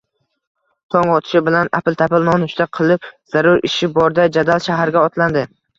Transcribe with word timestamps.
Tong 0.95 1.11
otishi 1.15 1.41
bilan 1.51 1.69
apil-tapil 1.81 2.27
nonushta 2.31 2.69
qilib, 2.79 3.07
zarur 3.35 3.65
ishi 3.73 3.95
borday 4.01 4.35
jadal 4.41 4.69
shaharga 4.71 5.11
otlandi 5.11 5.51